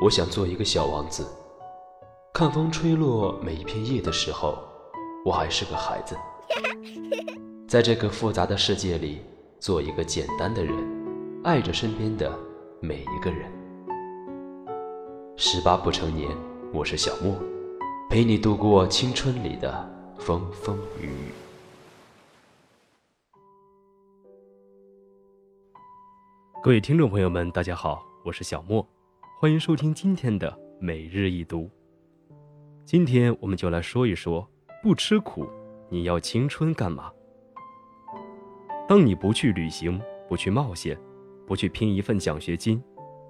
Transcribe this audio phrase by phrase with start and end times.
[0.00, 1.26] 我想做一个小王子，
[2.32, 4.56] 看风吹落每一片叶的时候，
[5.24, 6.16] 我还是个孩子。
[7.66, 9.20] 在这个复杂的世界里，
[9.58, 10.72] 做一个简单的人，
[11.42, 12.32] 爱着身边的
[12.80, 13.50] 每一个人。
[15.36, 16.30] 十八不成年，
[16.72, 17.34] 我是小莫，
[18.08, 21.32] 陪你度过青春里的风风雨雨。
[26.62, 28.86] 各位听众朋友们，大家好，我是小莫，
[29.40, 31.70] 欢迎收听今天的每日一读。
[32.84, 34.44] 今天我们就来说一说，
[34.82, 35.48] 不吃苦，
[35.88, 37.08] 你要青春干嘛？
[38.88, 40.98] 当你不去旅行，不去冒险，
[41.46, 42.82] 不去拼一份奖学金，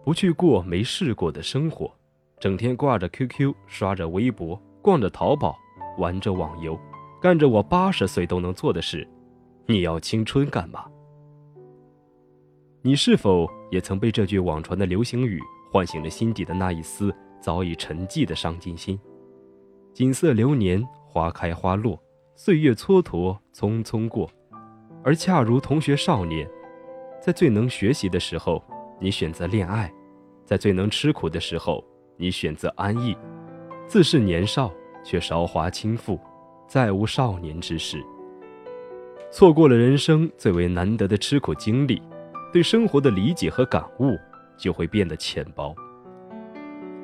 [0.03, 1.95] 不去过没试过的生活，
[2.41, 5.59] 整天挂着 QQ，刷着微博，逛着淘宝，
[5.98, 6.81] 玩着网游，
[7.20, 9.06] 干着我八十岁都能做的事，
[9.67, 10.87] 你要青春干嘛？
[12.81, 15.39] 你是否也曾被这句网传的流行语
[15.70, 18.98] 唤醒了心底的那一丝早已沉寂的上进心？
[19.92, 22.00] 锦瑟流年，花开花落，
[22.36, 24.30] 岁月蹉跎，匆匆过。
[25.05, 26.48] 而恰如同学少年，
[27.20, 28.62] 在最能学习的时候，
[29.00, 29.88] 你选择恋爱；
[30.44, 31.84] 在最能吃苦的时候，
[32.16, 33.16] 你选择安逸。
[33.86, 34.72] 自是年少，
[35.03, 36.19] 却韶华倾覆，
[36.66, 38.05] 再无少年之时。
[39.30, 42.03] 错过了人生最为难得的吃苦经历。
[42.50, 44.19] 对生活的理解和感悟
[44.59, 45.75] 就会变得浅薄。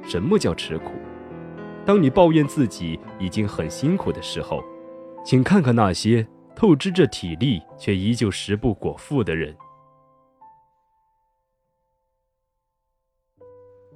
[0.03, 0.93] 什么叫吃苦？
[1.87, 4.63] 当你抱怨自己已经很辛苦的时候，
[5.25, 9.57] 请看看那些透支着体力却依旧食不果腹的人。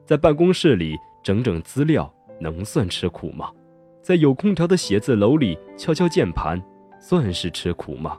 [0.06, 3.50] 在办公室里整整资料，能算吃苦吗？
[4.02, 6.62] 在有空调的写字楼里敲敲键盘，
[6.98, 8.18] 算是吃苦吗？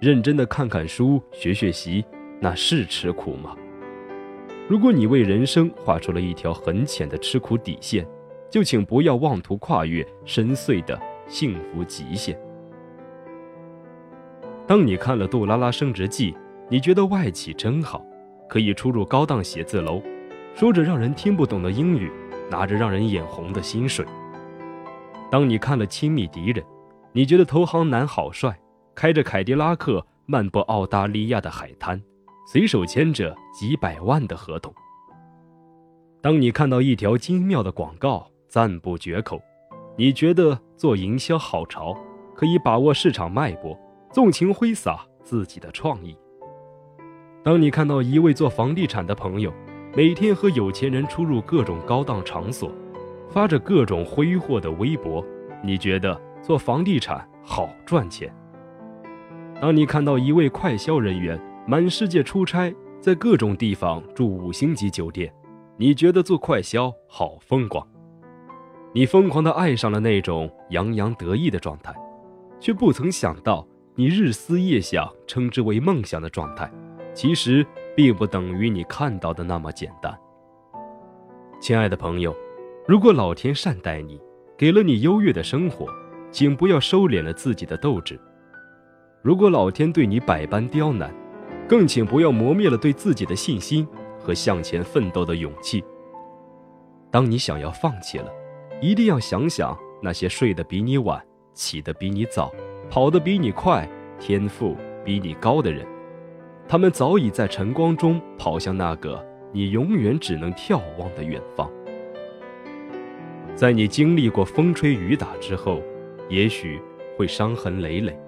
[0.00, 2.04] 认真的看看书，学学习。
[2.40, 3.56] 那是吃苦吗？
[4.66, 8.06] 如果你为人生画出了一条很浅的吃苦底线，
[8.50, 12.38] 就请不要妄图跨越深邃的幸福极限。
[14.66, 16.32] 当你看了《杜拉拉升职记》，
[16.70, 18.02] 你觉得外企真好，
[18.48, 20.00] 可以出入高档写字楼，
[20.54, 22.10] 说着让人听不懂的英语，
[22.50, 24.06] 拿着让人眼红的薪水。
[25.30, 26.64] 当你看了《亲密敌人》，
[27.12, 28.58] 你觉得投行男好帅，
[28.94, 32.00] 开着凯迪拉克漫步澳大利亚的海滩。
[32.46, 34.72] 随手签着几百万的合同。
[36.20, 39.40] 当你看到一条精妙的广告，赞不绝口，
[39.96, 41.94] 你觉得做营销好潮，
[42.34, 43.78] 可以把握市场脉搏，
[44.10, 46.16] 纵情挥洒自己的创意。
[47.42, 49.52] 当你看到一位做房地产的朋友，
[49.94, 52.70] 每天和有钱人出入各种高档场所，
[53.28, 55.24] 发着各种挥霍的微博，
[55.62, 58.34] 你觉得做房地产好赚钱。
[59.60, 65.32] 当你看到一位快销人员，满世界出差，在各种地方住五星级酒店，
[65.78, 67.86] 你觉得做快销好风光？
[68.92, 71.94] 你疯狂的爱上了那种洋洋得意的状态，
[72.60, 76.70] 却不曾想到，你日思夜想、称之为梦想的状态，
[77.14, 80.14] 其实并不等于你看到的那么简单。
[81.60, 82.36] 亲爱的朋友，
[82.86, 84.20] 如果老天善待你，
[84.58, 85.86] 给了你优越的生活，
[86.30, 88.16] 请不要收敛了自己的斗志；
[89.22, 91.10] 如果老天对你百般刁难，
[91.68, 93.86] 更请不要磨灭了对自己的信心
[94.18, 95.82] 和向前奋斗的勇气。
[97.10, 98.30] 当你想要放弃了，
[98.80, 102.52] 一定要想想那些睡得比你晚、起得比你早、
[102.90, 103.88] 跑得比你快、
[104.18, 105.86] 天赋比你高的人，
[106.68, 111.70] 他们早已在晨光中跑向那个你永远只能眺望的远方。
[113.54, 115.80] 在你经历过风吹雨打之后，
[116.28, 116.80] 也许
[117.16, 118.18] 会伤痕累累。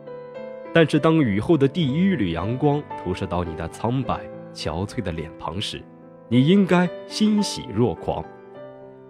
[0.76, 5.82] 但是，当雨后的第一缕阳光投射到你那苍白憔悴的脸庞时，
[6.28, 8.22] 你应该欣喜若狂，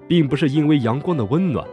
[0.07, 1.67] 并不是因为阳光的温暖，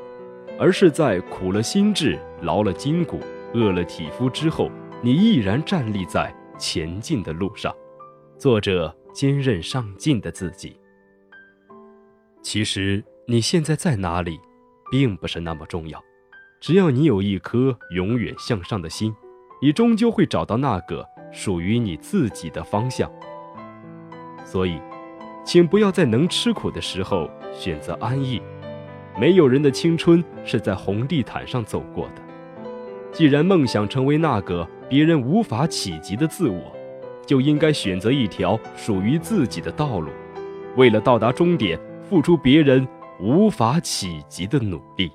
[0.58, 3.20] 而是在苦了心智、劳了筋骨、
[3.54, 4.72] 饿了体肤之后，
[5.04, 7.72] 你毅然站立在前进的路上，
[8.36, 10.76] 做着坚韧上进的自己。
[12.42, 14.40] 其实，你现在在哪里，
[14.90, 16.04] 并不是那么重要，
[16.60, 19.14] 只要你有一颗永远向上的心。
[19.64, 23.10] 你终究会找到那个属于你自己的方向。
[24.44, 24.78] 所以，
[25.46, 28.42] 请不要在能吃苦的时候选择安逸。
[29.18, 32.22] 没有人的青春是在红地毯上走过的。
[33.14, 36.62] 既然梦想成为那个别人无法企及的自我，
[37.26, 40.10] 就应该选择一条属于自己的道路，
[40.76, 42.86] 为了到达终点，付出别人
[43.18, 45.10] 无法企及的努力。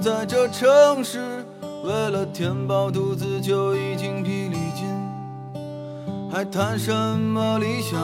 [0.00, 1.44] 在这城市，
[1.84, 4.88] 为了填饱肚子就已经疲力尽，
[6.32, 8.00] 还谈什么理想？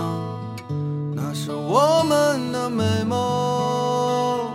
[1.14, 4.50] 那是我们的美梦。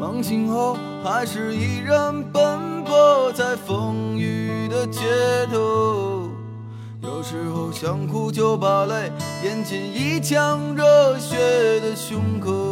[0.00, 5.00] 梦醒后，还是依然奔波在风雨的街
[5.52, 6.28] 头。
[7.00, 9.12] 有时候想哭就把泪
[9.44, 12.71] 咽进一腔热血的胸口。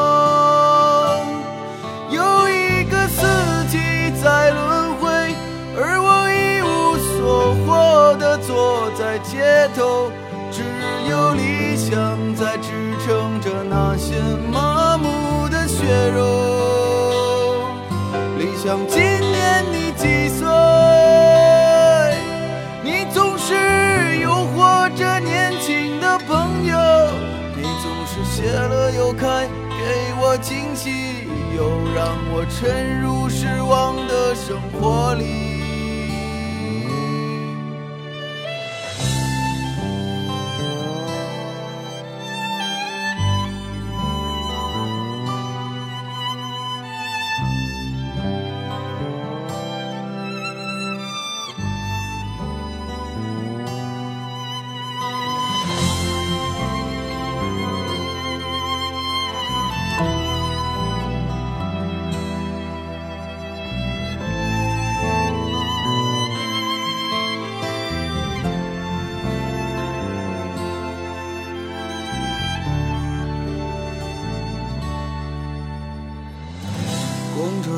[4.23, 5.09] 在轮回，
[5.75, 10.11] 而我一无所获的坐在街头，
[10.51, 10.61] 只
[11.09, 14.21] 有理想在支撑着那些
[14.51, 17.65] 麻木的血肉。
[18.37, 20.45] 理想今年你几岁？
[22.83, 26.77] 你总是诱惑着年轻的朋友，
[27.55, 29.49] 你总是谢了又开，
[30.37, 30.89] 惊喜，
[31.55, 35.50] 又让我沉入失望的生活里。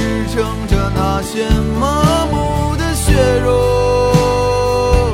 [0.00, 1.46] 支撑着那些
[1.78, 3.12] 麻木的血
[3.44, 5.12] 肉。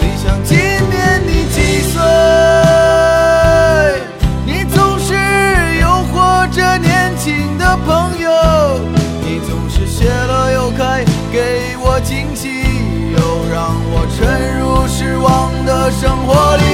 [0.00, 2.00] 理想，今年你几岁？
[4.46, 5.14] 你总是
[5.80, 8.30] 诱惑着年轻的朋友，
[9.24, 12.62] 你总是谢了又开，给我惊喜，
[13.10, 13.18] 又
[13.52, 16.69] 让我沉入失望的生活里。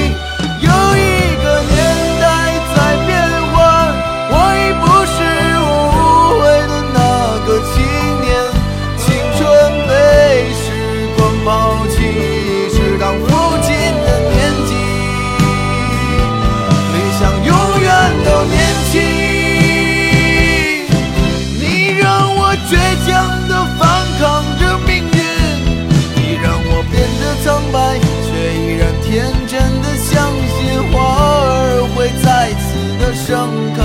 [33.25, 33.83] 盛开。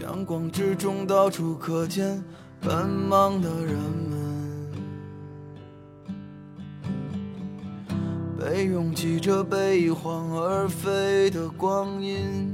[0.00, 2.22] 阳光之中到处可见
[2.60, 4.72] 奔忙的人们，
[8.38, 12.50] 被拥挤着被一晃而飞的光阴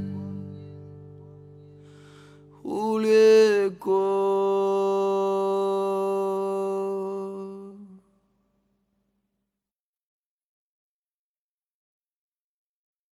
[2.63, 4.80] 忽略过。